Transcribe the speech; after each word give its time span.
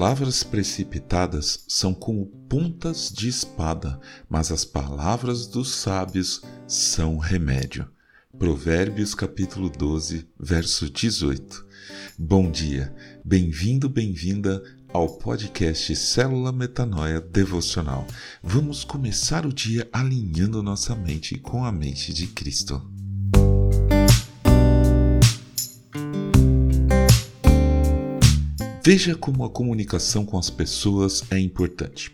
palavras 0.00 0.42
precipitadas 0.42 1.62
são 1.68 1.92
como 1.92 2.24
pontas 2.48 3.12
de 3.12 3.28
espada, 3.28 4.00
mas 4.30 4.50
as 4.50 4.64
palavras 4.64 5.46
dos 5.46 5.74
sábios 5.74 6.40
são 6.66 7.18
remédio. 7.18 7.86
Provérbios 8.38 9.14
capítulo 9.14 9.68
12, 9.68 10.26
verso 10.40 10.88
18. 10.88 11.66
Bom 12.18 12.50
dia, 12.50 12.96
bem-vindo, 13.22 13.90
bem-vinda 13.90 14.62
ao 14.90 15.06
podcast 15.18 15.94
Célula 15.94 16.50
Metanoia 16.50 17.20
Devocional. 17.20 18.06
Vamos 18.42 18.84
começar 18.84 19.44
o 19.44 19.52
dia 19.52 19.86
alinhando 19.92 20.62
nossa 20.62 20.96
mente 20.96 21.38
com 21.38 21.62
a 21.62 21.70
mente 21.70 22.14
de 22.14 22.26
Cristo. 22.26 22.99
Veja 28.92 29.14
como 29.14 29.44
a 29.44 29.48
comunicação 29.48 30.26
com 30.26 30.36
as 30.36 30.50
pessoas 30.50 31.22
é 31.30 31.38
importante. 31.38 32.12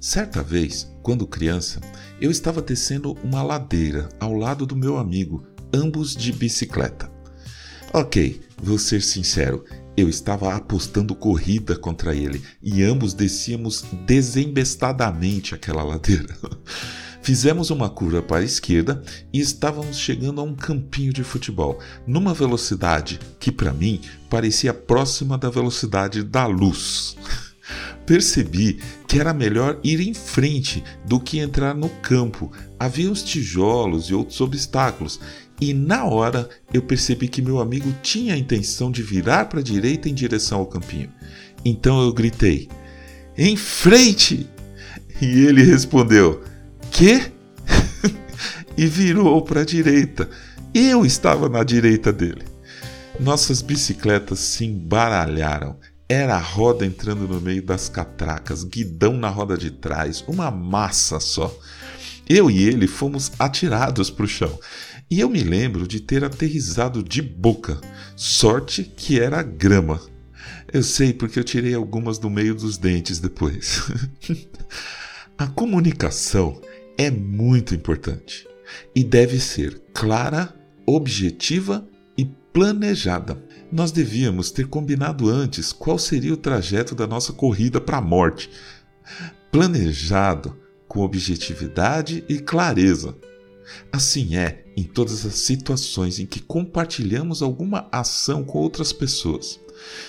Certa 0.00 0.44
vez, 0.44 0.88
quando 1.02 1.26
criança, 1.26 1.80
eu 2.20 2.30
estava 2.30 2.62
descendo 2.62 3.18
uma 3.24 3.42
ladeira 3.42 4.08
ao 4.20 4.32
lado 4.32 4.64
do 4.64 4.76
meu 4.76 4.96
amigo, 4.96 5.44
ambos 5.74 6.14
de 6.14 6.30
bicicleta. 6.30 7.10
Ok, 7.92 8.40
vou 8.62 8.78
ser 8.78 9.02
sincero, 9.02 9.64
eu 9.96 10.08
estava 10.08 10.54
apostando 10.54 11.16
corrida 11.16 11.76
contra 11.76 12.14
ele 12.14 12.40
e 12.62 12.84
ambos 12.84 13.12
descíamos 13.12 13.84
desembestadamente 14.06 15.52
aquela 15.52 15.82
ladeira. 15.82 16.32
Fizemos 17.24 17.70
uma 17.70 17.88
curva 17.88 18.20
para 18.20 18.42
a 18.42 18.44
esquerda 18.44 19.02
e 19.32 19.40
estávamos 19.40 19.98
chegando 19.98 20.42
a 20.42 20.44
um 20.44 20.54
campinho 20.54 21.10
de 21.10 21.24
futebol, 21.24 21.78
numa 22.06 22.34
velocidade 22.34 23.18
que 23.40 23.50
para 23.50 23.72
mim 23.72 23.98
parecia 24.28 24.74
próxima 24.74 25.38
da 25.38 25.48
velocidade 25.48 26.22
da 26.22 26.44
luz. 26.44 27.16
Percebi 28.04 28.78
que 29.08 29.18
era 29.18 29.32
melhor 29.32 29.80
ir 29.82 30.00
em 30.00 30.12
frente 30.12 30.84
do 31.06 31.18
que 31.18 31.38
entrar 31.38 31.74
no 31.74 31.88
campo. 31.88 32.52
Havia 32.78 33.10
os 33.10 33.22
tijolos 33.22 34.10
e 34.10 34.14
outros 34.14 34.42
obstáculos, 34.42 35.18
e 35.58 35.72
na 35.72 36.04
hora 36.04 36.46
eu 36.74 36.82
percebi 36.82 37.26
que 37.26 37.40
meu 37.40 37.58
amigo 37.58 37.90
tinha 38.02 38.34
a 38.34 38.38
intenção 38.38 38.90
de 38.90 39.02
virar 39.02 39.46
para 39.46 39.60
a 39.60 39.62
direita 39.62 40.10
em 40.10 40.14
direção 40.14 40.58
ao 40.58 40.66
campinho. 40.66 41.10
Então 41.64 42.02
eu 42.02 42.12
gritei: 42.12 42.68
Em 43.34 43.56
frente! 43.56 44.46
E 45.22 45.46
ele 45.46 45.62
respondeu: 45.62 46.42
quê? 46.94 47.32
e 48.78 48.86
virou 48.86 49.42
para 49.42 49.62
a 49.62 49.64
direita. 49.64 50.30
Eu 50.72 51.04
estava 51.04 51.48
na 51.48 51.64
direita 51.64 52.12
dele. 52.12 52.44
Nossas 53.18 53.60
bicicletas 53.60 54.38
se 54.38 54.64
embaralharam. 54.64 55.76
Era 56.08 56.36
a 56.36 56.40
roda 56.40 56.86
entrando 56.86 57.26
no 57.26 57.40
meio 57.40 57.62
das 57.62 57.88
catracas, 57.88 58.62
guidão 58.62 59.14
na 59.14 59.28
roda 59.28 59.56
de 59.56 59.70
trás, 59.70 60.22
uma 60.28 60.50
massa 60.50 61.18
só. 61.18 61.52
Eu 62.28 62.50
e 62.50 62.62
ele 62.62 62.86
fomos 62.86 63.32
atirados 63.38 64.10
para 64.10 64.24
o 64.24 64.28
chão. 64.28 64.58
E 65.10 65.20
eu 65.20 65.28
me 65.28 65.42
lembro 65.42 65.88
de 65.88 66.00
ter 66.00 66.24
aterrizado 66.24 67.02
de 67.02 67.20
boca. 67.20 67.80
Sorte 68.16 68.84
que 68.84 69.18
era 69.18 69.42
grama. 69.42 70.00
Eu 70.72 70.82
sei 70.82 71.12
porque 71.12 71.38
eu 71.38 71.44
tirei 71.44 71.74
algumas 71.74 72.18
do 72.18 72.30
meio 72.30 72.54
dos 72.54 72.78
dentes 72.78 73.18
depois. 73.18 73.82
a 75.36 75.46
comunicação 75.46 76.60
é 76.96 77.10
muito 77.10 77.74
importante 77.74 78.46
e 78.94 79.02
deve 79.04 79.38
ser 79.40 79.80
clara, 79.92 80.54
objetiva 80.86 81.86
e 82.16 82.24
planejada. 82.24 83.42
Nós 83.70 83.90
devíamos 83.90 84.50
ter 84.50 84.66
combinado 84.66 85.28
antes 85.28 85.72
qual 85.72 85.98
seria 85.98 86.32
o 86.32 86.38
trajeto 86.38 86.94
da 86.94 87.06
nossa 87.06 87.32
corrida 87.32 87.80
para 87.80 87.98
a 87.98 88.02
morte. 88.02 88.50
Planejado 89.50 90.56
com 90.86 91.00
objetividade 91.00 92.24
e 92.28 92.38
clareza. 92.38 93.16
Assim 93.90 94.36
é 94.36 94.64
em 94.76 94.84
todas 94.84 95.24
as 95.24 95.34
situações 95.34 96.18
em 96.18 96.26
que 96.26 96.40
compartilhamos 96.40 97.42
alguma 97.42 97.88
ação 97.90 98.44
com 98.44 98.58
outras 98.58 98.92
pessoas. 98.92 99.58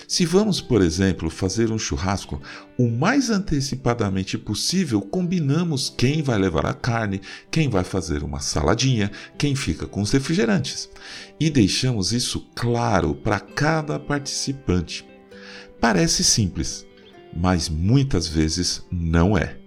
Se 0.06 0.24
vamos, 0.24 0.60
por 0.60 0.80
exemplo, 0.80 1.28
fazer 1.28 1.70
um 1.70 1.78
churrasco, 1.78 2.40
o 2.78 2.90
mais 2.90 3.30
antecipadamente 3.30 4.38
possível 4.38 5.00
combinamos 5.00 5.92
quem 5.96 6.22
vai 6.22 6.38
levar 6.38 6.66
a 6.66 6.74
carne, 6.74 7.20
quem 7.50 7.68
vai 7.68 7.84
fazer 7.84 8.22
uma 8.22 8.40
saladinha, 8.40 9.10
quem 9.36 9.54
fica 9.54 9.86
com 9.86 10.00
os 10.00 10.10
refrigerantes. 10.10 10.88
E 11.38 11.50
deixamos 11.50 12.12
isso 12.12 12.48
claro 12.54 13.14
para 13.14 13.40
cada 13.40 13.98
participante. 13.98 15.06
Parece 15.80 16.24
simples, 16.24 16.86
mas 17.34 17.68
muitas 17.68 18.26
vezes 18.26 18.82
não 18.90 19.36
é. 19.36 19.58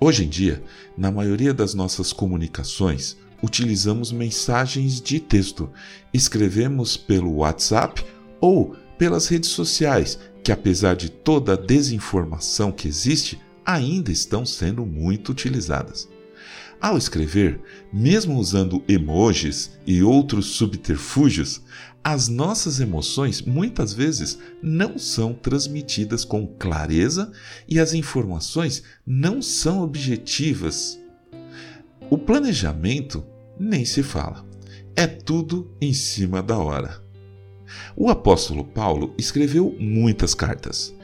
Hoje 0.00 0.24
em 0.24 0.28
dia, 0.28 0.62
na 0.96 1.10
maioria 1.10 1.54
das 1.54 1.74
nossas 1.74 2.12
comunicações, 2.12 3.16
utilizamos 3.42 4.10
mensagens 4.10 5.00
de 5.00 5.20
texto, 5.20 5.70
escrevemos 6.12 6.96
pelo 6.96 7.36
WhatsApp 7.36 8.04
ou 8.40 8.76
pelas 8.98 9.26
redes 9.28 9.50
sociais, 9.50 10.18
que 10.42 10.52
apesar 10.52 10.94
de 10.94 11.10
toda 11.10 11.54
a 11.54 11.56
desinformação 11.56 12.70
que 12.70 12.86
existe, 12.86 13.40
ainda 13.64 14.12
estão 14.12 14.44
sendo 14.44 14.84
muito 14.84 15.32
utilizadas. 15.32 16.08
Ao 16.80 16.98
escrever, 16.98 17.60
mesmo 17.90 18.38
usando 18.38 18.84
emojis 18.86 19.70
e 19.86 20.02
outros 20.02 20.46
subterfúgios, 20.46 21.62
as 22.02 22.28
nossas 22.28 22.80
emoções 22.80 23.40
muitas 23.40 23.94
vezes 23.94 24.38
não 24.62 24.98
são 24.98 25.32
transmitidas 25.32 26.22
com 26.22 26.46
clareza 26.46 27.32
e 27.66 27.80
as 27.80 27.94
informações 27.94 28.82
não 29.06 29.40
são 29.40 29.80
objetivas. 29.80 30.98
O 32.10 32.18
planejamento 32.18 33.24
nem 33.58 33.86
se 33.86 34.02
fala. 34.02 34.46
É 34.94 35.06
tudo 35.06 35.74
em 35.80 35.94
cima 35.94 36.42
da 36.42 36.58
hora. 36.58 37.03
O 37.96 38.08
apóstolo 38.10 38.64
Paulo 38.64 39.14
escreveu 39.18 39.74
muitas 39.78 40.34
cartas. 40.34 40.94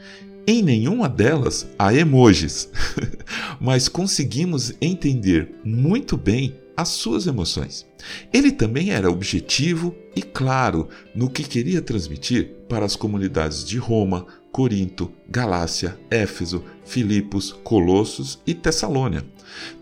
Em 0.47 0.63
nenhuma 0.63 1.07
delas 1.07 1.67
há 1.77 1.93
emojis, 1.93 2.69
mas 3.59 3.87
conseguimos 3.87 4.73
entender 4.81 5.53
muito 5.63 6.17
bem 6.17 6.55
as 6.75 6.89
suas 6.89 7.27
emoções. 7.27 7.85
Ele 8.33 8.51
também 8.51 8.89
era 8.89 9.09
objetivo 9.09 9.95
e 10.15 10.21
claro 10.21 10.89
no 11.13 11.29
que 11.29 11.43
queria 11.43 11.81
transmitir 11.81 12.55
para 12.67 12.85
as 12.85 12.95
comunidades 12.95 13.63
de 13.63 13.77
Roma, 13.77 14.25
Corinto, 14.51 15.11
Galácia, 15.29 15.97
Éfeso, 16.09 16.63
Filipos, 16.83 17.51
Colossos 17.63 18.39
e 18.45 18.53
Tessalônia. 18.53 19.23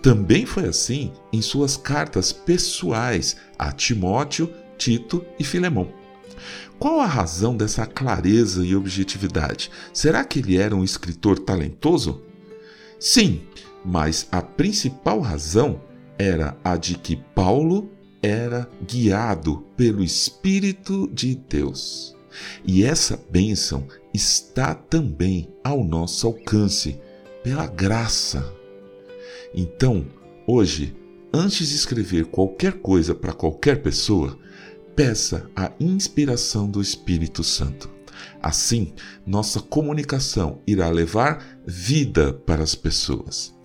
Também 0.01 0.45
foi 0.45 0.66
assim 0.66 1.11
em 1.31 1.41
suas 1.41 1.77
cartas 1.77 2.31
pessoais 2.31 3.38
a 3.57 3.71
Timóteo, 3.71 4.51
Tito 4.77 5.25
e 5.39 5.44
Filemão. 5.44 5.98
Qual 6.77 7.00
a 7.00 7.05
razão 7.05 7.55
dessa 7.55 7.85
clareza 7.85 8.66
e 8.66 8.75
objetividade? 8.75 9.69
Será 9.94 10.23
que 10.23 10.39
ele 10.39 10.57
era 10.57 10.75
um 10.75 10.83
escritor 10.83 11.39
talentoso? 11.39 12.23
Sim, 13.00 13.41
mas 13.83 14.27
a 14.31 14.41
principal 14.41 15.19
razão 15.19 15.81
era 16.17 16.57
a 16.63 16.75
de 16.75 16.95
que 16.95 17.16
Paulo 17.16 17.89
era 18.22 18.69
guiado 18.85 19.63
pelo 19.77 20.03
Espírito 20.03 21.09
de 21.13 21.35
Deus. 21.35 22.16
E 22.66 22.83
essa 22.83 23.19
bênção 23.29 23.88
está 24.13 24.73
também 24.75 25.50
ao 25.63 25.83
nosso 25.83 26.27
alcance, 26.27 27.00
pela 27.44 27.67
graça. 27.67 28.53
Então, 29.53 30.06
hoje, 30.45 30.95
antes 31.33 31.69
de 31.69 31.75
escrever 31.75 32.25
qualquer 32.25 32.73
coisa 32.73 33.16
para 33.16 33.33
qualquer 33.33 33.81
pessoa, 33.81 34.38
peça 34.99 35.50
a 35.56 35.71
inspiração 35.79 36.69
do 36.69 36.81
Espírito 36.81 37.41
Santo. 37.41 37.89
Assim, 38.44 38.94
nossa 39.25 39.62
comunicação 39.62 40.59
irá 40.68 40.89
levar 40.89 41.62
vida 41.65 42.33
para 42.33 42.62
as 42.62 42.75
pessoas. 42.75 43.56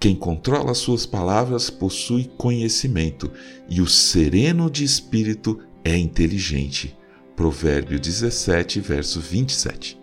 Quem 0.00 0.16
controla 0.16 0.72
suas 0.72 1.04
palavras 1.04 1.68
possui 1.68 2.30
conhecimento, 2.38 3.30
e 3.68 3.82
o 3.82 3.86
sereno 3.86 4.70
de 4.70 4.84
espírito 4.84 5.60
é 5.84 5.98
inteligente. 5.98 6.96
Provérbio 7.36 8.00
17, 8.00 8.80
verso 8.80 9.20
27. 9.20 10.00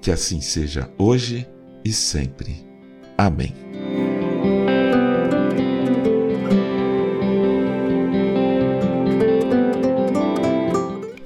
Que 0.00 0.10
assim 0.10 0.40
seja 0.40 0.90
hoje 0.96 1.46
e 1.84 1.92
sempre. 1.92 2.66
Amém. 3.18 3.67